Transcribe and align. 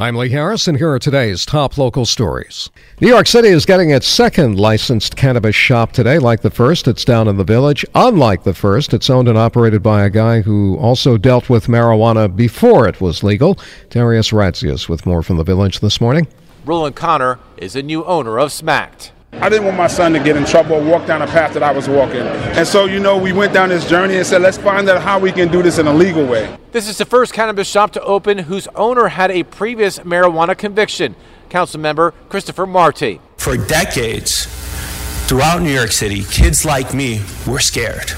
I'm 0.00 0.16
Lee 0.16 0.30
Harris, 0.30 0.66
and 0.66 0.78
here 0.78 0.90
are 0.92 0.98
today's 0.98 1.44
top 1.44 1.76
local 1.76 2.06
stories. 2.06 2.70
New 3.02 3.08
York 3.08 3.26
City 3.26 3.48
is 3.48 3.66
getting 3.66 3.90
its 3.90 4.06
second 4.06 4.58
licensed 4.58 5.14
cannabis 5.14 5.54
shop 5.54 5.92
today. 5.92 6.18
Like 6.18 6.40
the 6.40 6.50
first, 6.50 6.88
it's 6.88 7.04
down 7.04 7.28
in 7.28 7.36
the 7.36 7.44
village. 7.44 7.84
Unlike 7.94 8.44
the 8.44 8.54
first, 8.54 8.94
it's 8.94 9.10
owned 9.10 9.28
and 9.28 9.36
operated 9.36 9.82
by 9.82 10.04
a 10.04 10.08
guy 10.08 10.40
who 10.40 10.78
also 10.78 11.18
dealt 11.18 11.50
with 11.50 11.66
marijuana 11.66 12.34
before 12.34 12.88
it 12.88 13.02
was 13.02 13.22
legal. 13.22 13.58
Darius 13.90 14.30
Radzius 14.30 14.88
with 14.88 15.04
more 15.04 15.22
from 15.22 15.36
the 15.36 15.44
village 15.44 15.80
this 15.80 16.00
morning. 16.00 16.26
Roland 16.64 16.96
Conner 16.96 17.38
is 17.58 17.76
a 17.76 17.82
new 17.82 18.02
owner 18.06 18.38
of 18.38 18.52
Smacked. 18.52 19.12
I 19.32 19.48
didn't 19.48 19.64
want 19.64 19.78
my 19.78 19.86
son 19.86 20.12
to 20.12 20.18
get 20.18 20.36
in 20.36 20.44
trouble 20.44 20.74
or 20.74 20.84
walk 20.84 21.06
down 21.06 21.22
a 21.22 21.26
path 21.26 21.54
that 21.54 21.62
I 21.62 21.72
was 21.72 21.88
walking. 21.88 22.20
And 22.20 22.66
so, 22.66 22.84
you 22.84 23.00
know, 23.00 23.16
we 23.16 23.32
went 23.32 23.54
down 23.54 23.70
this 23.70 23.88
journey 23.88 24.16
and 24.16 24.26
said, 24.26 24.42
let's 24.42 24.58
find 24.58 24.88
out 24.88 25.00
how 25.00 25.18
we 25.18 25.32
can 25.32 25.50
do 25.50 25.62
this 25.62 25.78
in 25.78 25.86
a 25.86 25.94
legal 25.94 26.26
way. 26.26 26.58
This 26.72 26.88
is 26.88 26.98
the 26.98 27.06
first 27.06 27.32
cannabis 27.32 27.66
shop 27.66 27.92
to 27.92 28.02
open 28.02 28.38
whose 28.38 28.66
owner 28.74 29.08
had 29.08 29.30
a 29.30 29.44
previous 29.44 30.00
marijuana 30.00 30.58
conviction. 30.58 31.16
Council 31.48 31.80
member 31.80 32.12
Christopher 32.28 32.66
Marte. 32.66 33.18
For 33.38 33.56
decades, 33.56 34.46
throughout 35.26 35.62
New 35.62 35.72
York 35.72 35.92
City, 35.92 36.22
kids 36.24 36.64
like 36.64 36.92
me 36.92 37.22
were 37.46 37.60
scared. 37.60 38.10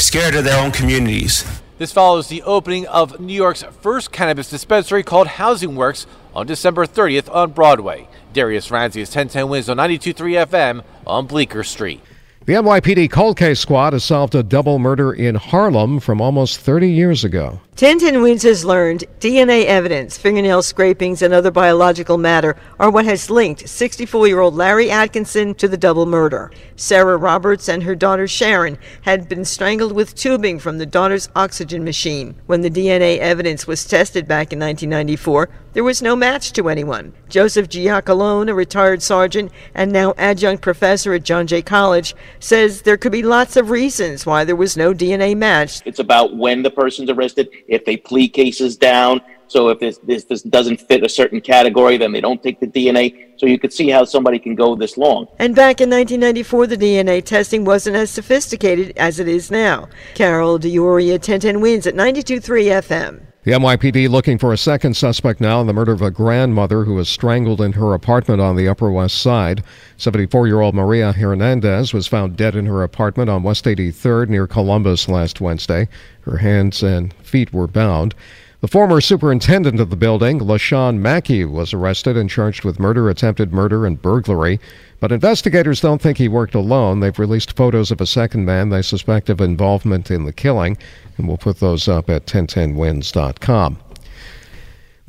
Scared 0.00 0.34
of 0.34 0.44
their 0.44 0.60
own 0.60 0.72
communities. 0.72 1.44
This 1.80 1.92
follows 1.92 2.28
the 2.28 2.42
opening 2.42 2.86
of 2.88 3.20
New 3.20 3.32
York's 3.32 3.62
first 3.80 4.12
cannabis 4.12 4.50
dispensary 4.50 5.02
called 5.02 5.26
Housing 5.26 5.76
Works 5.76 6.06
on 6.34 6.46
December 6.46 6.84
30th 6.84 7.34
on 7.34 7.52
Broadway. 7.52 8.06
Darius 8.34 8.68
Radzius 8.68 9.16
1010 9.16 9.48
wins 9.48 9.70
on 9.70 9.78
92.3 9.78 10.46
FM 10.46 10.84
on 11.06 11.26
Bleecker 11.26 11.64
Street. 11.64 12.02
The 12.50 12.56
NYPD 12.56 13.12
cold 13.12 13.36
case 13.36 13.60
squad 13.60 13.92
has 13.92 14.02
solved 14.02 14.34
a 14.34 14.42
double 14.42 14.80
murder 14.80 15.12
in 15.12 15.36
Harlem 15.36 16.00
from 16.00 16.20
almost 16.20 16.58
30 16.58 16.90
years 16.90 17.22
ago. 17.22 17.60
1010 17.80 18.20
Wins 18.20 18.42
has 18.42 18.62
learned 18.62 19.04
DNA 19.20 19.64
evidence, 19.64 20.18
fingernail 20.18 20.60
scrapings, 20.60 21.22
and 21.22 21.32
other 21.32 21.50
biological 21.50 22.18
matter 22.18 22.54
are 22.78 22.90
what 22.90 23.06
has 23.06 23.30
linked 23.30 23.66
64 23.66 24.26
year 24.26 24.40
old 24.40 24.54
Larry 24.54 24.90
Atkinson 24.90 25.54
to 25.54 25.66
the 25.66 25.78
double 25.78 26.04
murder. 26.04 26.50
Sarah 26.76 27.16
Roberts 27.16 27.70
and 27.70 27.84
her 27.84 27.94
daughter 27.94 28.28
Sharon 28.28 28.76
had 29.02 29.30
been 29.30 29.46
strangled 29.46 29.92
with 29.92 30.14
tubing 30.14 30.58
from 30.58 30.76
the 30.76 30.84
daughter's 30.84 31.30
oxygen 31.34 31.82
machine. 31.84 32.34
When 32.44 32.60
the 32.60 32.68
DNA 32.68 33.16
evidence 33.16 33.66
was 33.66 33.86
tested 33.86 34.28
back 34.28 34.52
in 34.52 34.58
1994, 34.58 35.48
there 35.72 35.84
was 35.84 36.02
no 36.02 36.14
match 36.14 36.52
to 36.54 36.68
anyone. 36.68 37.14
Joseph 37.30 37.68
Giacalone, 37.68 38.50
a 38.50 38.54
retired 38.54 39.02
sergeant 39.02 39.52
and 39.72 39.90
now 39.90 40.12
adjunct 40.18 40.62
professor 40.62 41.14
at 41.14 41.22
John 41.22 41.46
Jay 41.46 41.62
College, 41.62 42.14
says 42.40 42.82
there 42.82 42.96
could 42.96 43.12
be 43.12 43.22
lots 43.22 43.56
of 43.56 43.70
reasons 43.70 44.26
why 44.26 44.44
there 44.44 44.56
was 44.56 44.76
no 44.76 44.92
DNA 44.92 45.36
match. 45.36 45.80
It's 45.84 45.98
about 45.98 46.36
when 46.36 46.62
the 46.62 46.70
person's 46.70 47.10
arrested, 47.10 47.48
if 47.68 47.84
they 47.84 47.96
plead 47.96 48.30
cases 48.30 48.76
down. 48.76 49.20
So 49.46 49.68
if 49.68 49.80
this, 49.80 49.98
this, 49.98 50.24
this 50.24 50.42
doesn't 50.42 50.80
fit 50.80 51.02
a 51.02 51.08
certain 51.08 51.40
category, 51.40 51.96
then 51.96 52.12
they 52.12 52.20
don't 52.20 52.40
take 52.40 52.60
the 52.60 52.68
DNA. 52.68 53.38
So 53.38 53.46
you 53.46 53.58
could 53.58 53.72
see 53.72 53.90
how 53.90 54.04
somebody 54.04 54.38
can 54.38 54.54
go 54.54 54.76
this 54.76 54.96
long. 54.96 55.26
And 55.38 55.56
back 55.56 55.80
in 55.80 55.90
1994, 55.90 56.68
the 56.68 56.76
DNA 56.76 57.24
testing 57.24 57.64
wasn't 57.64 57.96
as 57.96 58.10
sophisticated 58.10 58.96
as 58.96 59.18
it 59.18 59.26
is 59.26 59.50
now. 59.50 59.88
Carol 60.14 60.58
D'Auria, 60.58 61.14
1010 61.14 61.60
wins 61.60 61.86
at 61.86 61.94
92.3 61.94 62.42
FM. 62.80 63.29
The 63.42 63.52
NYPD 63.52 64.10
looking 64.10 64.36
for 64.36 64.52
a 64.52 64.58
second 64.58 64.98
suspect 64.98 65.40
now 65.40 65.62
in 65.62 65.66
the 65.66 65.72
murder 65.72 65.92
of 65.92 66.02
a 66.02 66.10
grandmother 66.10 66.84
who 66.84 66.92
was 66.92 67.08
strangled 67.08 67.62
in 67.62 67.72
her 67.72 67.94
apartment 67.94 68.42
on 68.42 68.54
the 68.54 68.68
Upper 68.68 68.90
West 68.90 69.16
Side. 69.16 69.64
74 69.96 70.46
year 70.46 70.60
old 70.60 70.74
Maria 70.74 71.12
Hernandez 71.12 71.94
was 71.94 72.06
found 72.06 72.36
dead 72.36 72.54
in 72.54 72.66
her 72.66 72.82
apartment 72.82 73.30
on 73.30 73.42
West 73.42 73.64
83rd 73.64 74.28
near 74.28 74.46
Columbus 74.46 75.08
last 75.08 75.40
Wednesday. 75.40 75.88
Her 76.20 76.36
hands 76.36 76.82
and 76.82 77.14
feet 77.14 77.50
were 77.50 77.66
bound. 77.66 78.14
The 78.60 78.68
former 78.68 79.00
superintendent 79.00 79.80
of 79.80 79.88
the 79.88 79.96
building, 79.96 80.38
LaShawn 80.38 80.98
Mackey, 80.98 81.46
was 81.46 81.72
arrested 81.72 82.18
and 82.18 82.28
charged 82.28 82.62
with 82.62 82.78
murder, 82.78 83.08
attempted 83.08 83.54
murder, 83.54 83.86
and 83.86 84.00
burglary. 84.00 84.60
But 85.00 85.12
investigators 85.12 85.80
don't 85.80 86.02
think 86.02 86.18
he 86.18 86.28
worked 86.28 86.54
alone. 86.54 87.00
They've 87.00 87.18
released 87.18 87.56
photos 87.56 87.90
of 87.90 88.02
a 88.02 88.06
second 88.06 88.44
man 88.44 88.68
they 88.68 88.82
suspect 88.82 89.30
of 89.30 89.40
involvement 89.40 90.10
in 90.10 90.26
the 90.26 90.32
killing, 90.34 90.76
and 91.16 91.26
we'll 91.26 91.38
put 91.38 91.60
those 91.60 91.88
up 91.88 92.10
at 92.10 92.26
1010wins.com. 92.26 93.78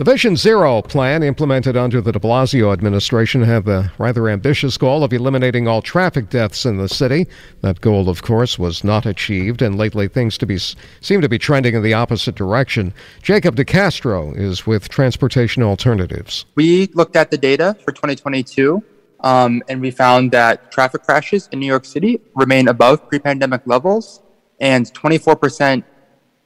The 0.01 0.11
Vision 0.11 0.35
Zero 0.35 0.81
plan 0.81 1.21
implemented 1.21 1.77
under 1.77 2.01
the 2.01 2.11
de 2.11 2.17
Blasio 2.17 2.73
administration 2.73 3.43
had 3.43 3.65
the 3.65 3.91
rather 3.99 4.29
ambitious 4.29 4.75
goal 4.75 5.03
of 5.03 5.13
eliminating 5.13 5.67
all 5.67 5.83
traffic 5.83 6.27
deaths 6.27 6.65
in 6.65 6.77
the 6.77 6.89
city. 6.89 7.27
That 7.61 7.81
goal, 7.81 8.09
of 8.09 8.23
course, 8.23 8.57
was 8.57 8.83
not 8.83 9.05
achieved, 9.05 9.61
and 9.61 9.77
lately 9.77 10.07
things 10.07 10.39
to 10.39 10.47
be, 10.47 10.57
seem 10.57 11.21
to 11.21 11.29
be 11.29 11.37
trending 11.37 11.75
in 11.75 11.83
the 11.83 11.93
opposite 11.93 12.33
direction. 12.33 12.95
Jacob 13.21 13.55
DeCastro 13.55 14.35
is 14.35 14.65
with 14.65 14.89
Transportation 14.89 15.61
Alternatives. 15.61 16.45
We 16.55 16.87
looked 16.95 17.15
at 17.15 17.29
the 17.29 17.37
data 17.37 17.77
for 17.85 17.91
2022, 17.91 18.83
um, 19.19 19.61
and 19.69 19.81
we 19.81 19.91
found 19.91 20.31
that 20.31 20.71
traffic 20.71 21.03
crashes 21.03 21.47
in 21.51 21.59
New 21.59 21.67
York 21.67 21.85
City 21.85 22.19
remain 22.33 22.69
above 22.69 23.07
pre 23.07 23.19
pandemic 23.19 23.61
levels, 23.67 24.23
and 24.59 24.91
24% 24.95 25.83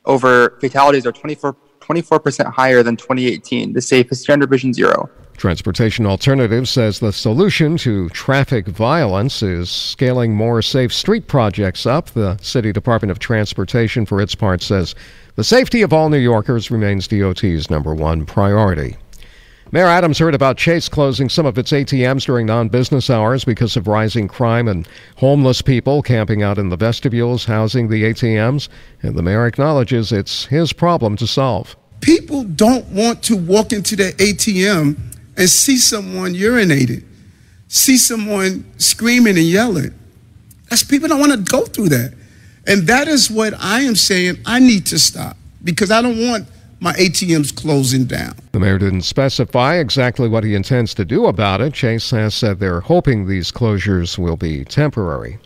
over 0.03 0.57
fatalities 0.59 1.05
are 1.05 1.13
24 1.13 1.55
24% 1.85 2.45
higher 2.51 2.83
than 2.83 2.95
2018, 2.95 3.73
the 3.73 3.81
safest 3.81 4.23
standard 4.23 4.49
vision 4.49 4.73
zero. 4.73 5.09
Transportation 5.37 6.05
Alternatives 6.05 6.69
says 6.69 6.99
the 6.99 7.11
solution 7.11 7.77
to 7.77 8.09
traffic 8.09 8.67
violence 8.67 9.43
is 9.43 9.69
scaling 9.69 10.33
more 10.33 10.61
safe 10.61 10.93
street 10.93 11.27
projects 11.27 11.85
up. 11.85 12.09
The 12.11 12.37
City 12.41 12.71
Department 12.71 13.11
of 13.11 13.19
Transportation, 13.19 14.05
for 14.05 14.21
its 14.21 14.33
part, 14.33 14.61
says 14.61 14.95
the 15.35 15.43
safety 15.43 15.81
of 15.81 15.91
all 15.91 16.09
New 16.09 16.17
Yorkers 16.17 16.71
remains 16.71 17.07
DOT's 17.07 17.69
number 17.69 17.93
one 17.93 18.25
priority. 18.25 18.95
Mayor 19.71 19.87
Adams 19.87 20.19
heard 20.19 20.35
about 20.35 20.57
Chase 20.57 20.87
closing 20.87 21.27
some 21.27 21.47
of 21.47 21.57
its 21.57 21.71
ATMs 21.71 22.25
during 22.25 22.45
non 22.45 22.69
business 22.69 23.09
hours 23.09 23.43
because 23.43 23.75
of 23.75 23.87
rising 23.87 24.27
crime 24.27 24.67
and 24.67 24.87
homeless 25.17 25.61
people 25.61 26.03
camping 26.03 26.43
out 26.43 26.59
in 26.59 26.69
the 26.69 26.77
vestibules 26.77 27.45
housing 27.45 27.89
the 27.89 28.03
ATMs, 28.03 28.69
and 29.01 29.15
the 29.15 29.23
mayor 29.23 29.47
acknowledges 29.47 30.11
it's 30.11 30.45
his 30.45 30.71
problem 30.71 31.17
to 31.17 31.25
solve. 31.25 31.75
People 31.99 32.43
don't 32.43 32.85
want 32.89 33.23
to 33.23 33.35
walk 33.35 33.73
into 33.73 33.95
the 33.95 34.11
ATM 34.13 34.97
and 35.35 35.49
see 35.49 35.77
someone 35.77 36.35
urinating, 36.35 37.03
see 37.67 37.97
someone 37.97 38.71
screaming 38.77 39.35
and 39.35 39.47
yelling. 39.47 39.93
That's 40.69 40.83
people 40.83 41.07
don't 41.07 41.19
want 41.19 41.31
to 41.31 41.51
go 41.51 41.65
through 41.65 41.89
that. 41.89 42.13
And 42.67 42.87
that 42.87 43.07
is 43.07 43.31
what 43.31 43.53
I 43.59 43.81
am 43.81 43.95
saying 43.95 44.37
I 44.45 44.59
need 44.59 44.85
to 44.87 44.99
stop 44.99 45.37
because 45.63 45.89
I 45.89 46.01
don't 46.03 46.19
want 46.19 46.47
my 46.79 46.93
ATM's 46.93 47.51
closing 47.51 48.05
down. 48.05 48.35
The 48.51 48.59
mayor 48.59 48.77
didn't 48.77 49.03
specify 49.03 49.75
exactly 49.75 50.27
what 50.27 50.43
he 50.43 50.55
intends 50.55 50.93
to 50.95 51.05
do 51.05 51.25
about 51.25 51.61
it. 51.61 51.73
Chase 51.73 52.11
has 52.11 52.35
said 52.35 52.59
they're 52.59 52.81
hoping 52.81 53.27
these 53.27 53.51
closures 53.51 54.17
will 54.17 54.37
be 54.37 54.65
temporary. 54.65 55.39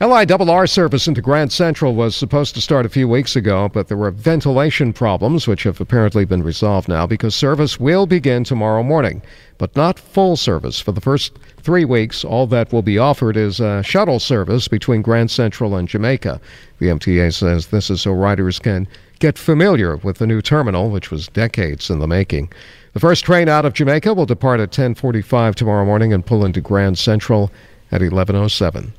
LIRR 0.00 0.68
service 0.68 1.08
into 1.08 1.20
Grand 1.20 1.50
Central 1.50 1.92
was 1.96 2.14
supposed 2.14 2.54
to 2.54 2.60
start 2.60 2.86
a 2.86 2.88
few 2.88 3.08
weeks 3.08 3.34
ago, 3.34 3.68
but 3.68 3.88
there 3.88 3.96
were 3.96 4.12
ventilation 4.12 4.92
problems, 4.92 5.48
which 5.48 5.64
have 5.64 5.80
apparently 5.80 6.24
been 6.24 6.44
resolved 6.44 6.88
now 6.88 7.04
because 7.04 7.34
service 7.34 7.80
will 7.80 8.06
begin 8.06 8.44
tomorrow 8.44 8.84
morning, 8.84 9.20
but 9.58 9.74
not 9.74 9.98
full 9.98 10.36
service. 10.36 10.78
For 10.78 10.92
the 10.92 11.00
first 11.00 11.36
three 11.62 11.84
weeks, 11.84 12.24
all 12.24 12.46
that 12.46 12.72
will 12.72 12.82
be 12.82 12.96
offered 12.96 13.36
is 13.36 13.58
a 13.58 13.82
shuttle 13.82 14.20
service 14.20 14.68
between 14.68 15.02
Grand 15.02 15.32
Central 15.32 15.74
and 15.74 15.88
Jamaica. 15.88 16.40
The 16.78 16.86
MTA 16.86 17.34
says 17.34 17.66
this 17.66 17.90
is 17.90 18.02
so 18.02 18.12
riders 18.12 18.60
can 18.60 18.86
get 19.18 19.38
familiar 19.38 19.96
with 19.96 20.18
the 20.18 20.26
new 20.26 20.40
terminal, 20.40 20.90
which 20.90 21.10
was 21.10 21.28
decades 21.28 21.90
in 21.90 21.98
the 21.98 22.06
making. 22.06 22.52
The 22.92 23.00
first 23.00 23.24
train 23.24 23.48
out 23.48 23.64
of 23.64 23.74
Jamaica 23.74 24.14
will 24.14 24.26
depart 24.26 24.60
at 24.60 24.72
10:45 24.72 25.54
tomorrow 25.54 25.84
morning 25.84 26.12
and 26.12 26.24
pull 26.24 26.44
into 26.44 26.60
Grand 26.60 26.98
Central 26.98 27.50
at 27.90 28.02
11:07. 28.02 28.92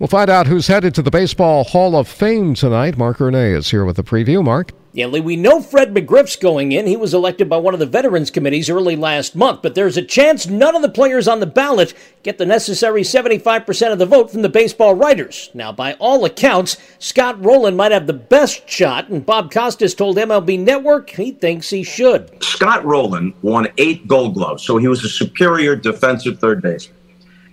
We'll 0.00 0.08
find 0.08 0.30
out 0.30 0.46
who's 0.46 0.66
headed 0.66 0.94
to 0.94 1.02
the 1.02 1.10
Baseball 1.10 1.62
Hall 1.62 1.94
of 1.94 2.08
Fame 2.08 2.54
tonight. 2.54 2.96
Mark 2.96 3.18
Ernay 3.18 3.54
is 3.54 3.70
here 3.70 3.84
with 3.84 3.96
the 3.96 4.02
preview. 4.02 4.42
Mark. 4.42 4.72
Yeah, 4.94 5.04
Lee, 5.04 5.20
we 5.20 5.36
know 5.36 5.60
Fred 5.60 5.92
McGriff's 5.92 6.36
going 6.36 6.72
in. 6.72 6.86
He 6.86 6.96
was 6.96 7.12
elected 7.12 7.50
by 7.50 7.58
one 7.58 7.74
of 7.74 7.80
the 7.80 7.86
Veterans 7.86 8.30
Committees 8.30 8.70
early 8.70 8.96
last 8.96 9.36
month, 9.36 9.60
but 9.60 9.74
there's 9.74 9.98
a 9.98 10.02
chance 10.02 10.46
none 10.46 10.74
of 10.74 10.80
the 10.80 10.88
players 10.88 11.28
on 11.28 11.40
the 11.40 11.46
ballot 11.46 11.92
get 12.22 12.38
the 12.38 12.46
necessary 12.46 13.02
75% 13.02 13.92
of 13.92 13.98
the 13.98 14.06
vote 14.06 14.30
from 14.30 14.40
the 14.40 14.48
baseball 14.48 14.94
writers. 14.94 15.50
Now, 15.52 15.70
by 15.70 15.92
all 16.00 16.24
accounts, 16.24 16.78
Scott 16.98 17.44
Rolen 17.44 17.76
might 17.76 17.92
have 17.92 18.06
the 18.06 18.14
best 18.14 18.66
shot, 18.70 19.10
and 19.10 19.26
Bob 19.26 19.52
Costas 19.52 19.94
told 19.94 20.16
MLB 20.16 20.58
Network 20.58 21.10
he 21.10 21.32
thinks 21.32 21.68
he 21.68 21.82
should. 21.82 22.42
Scott 22.42 22.86
Rolen 22.86 23.34
won 23.42 23.68
eight 23.76 24.08
gold 24.08 24.32
gloves, 24.32 24.62
so 24.62 24.78
he 24.78 24.88
was 24.88 25.04
a 25.04 25.10
superior 25.10 25.76
defensive 25.76 26.38
third 26.40 26.62
baseman. 26.62 26.96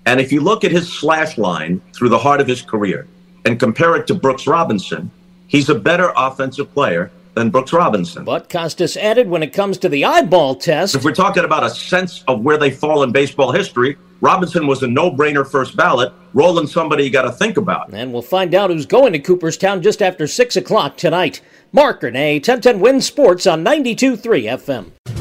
And 0.08 0.22
if 0.22 0.32
you 0.32 0.40
look 0.40 0.64
at 0.64 0.72
his 0.72 0.92
slash 0.92 1.38
line 1.38 1.82
through 1.94 2.08
the 2.08 2.18
heart 2.18 2.40
of 2.40 2.48
his 2.48 2.62
career 2.62 3.10
and 3.44 3.60
compare 3.60 3.94
it 3.98 4.08
to 4.08 4.16
Brooks 4.16 4.48
Robinson, 4.48 5.12
he's 5.48 5.68
a 5.68 5.76
better 5.76 6.14
offensive 6.16 6.74
player 6.74 7.12
than 7.34 7.50
Brooks 7.50 7.74
Robinson. 7.74 8.24
But 8.24 8.48
Costas 8.48 8.96
added 8.96 9.28
when 9.30 9.44
it 9.44 9.52
comes 9.52 9.78
to 9.80 9.90
the 9.90 10.06
eyeball 10.06 10.56
test. 10.56 10.96
If 10.96 11.04
we're 11.04 11.12
talking 11.12 11.44
about 11.44 11.66
a 11.66 11.70
sense 11.70 12.24
of 12.30 12.46
where 12.46 12.58
they 12.58 12.72
fall 12.72 13.04
in 13.04 13.12
baseball 13.12 13.52
history, 13.52 13.98
Robinson 14.22 14.66
was 14.66 14.82
a 14.82 14.88
no 14.88 15.12
brainer 15.12 15.46
first 15.46 15.76
ballot. 15.76 16.14
Rolen 16.34 16.68
somebody 16.68 17.04
you 17.04 17.10
got 17.10 17.24
to 17.24 17.32
think 17.34 17.58
about. 17.58 17.92
And 17.92 18.14
we'll 18.14 18.22
find 18.22 18.56
out 18.56 18.70
who's 18.70 18.86
going 18.86 19.12
to 19.12 19.20
Cooperstown 19.20 19.82
just 19.82 20.02
after 20.02 20.26
6 20.26 20.56
o'clock 20.56 20.96
tonight. 20.96 21.42
Mark 21.74 22.00
Ernay, 22.00 22.36
1010 22.36 22.80
Wins 22.80 23.06
Sports 23.06 23.46
on 23.46 23.62
92.3 23.62 24.22
FM. 24.46 25.17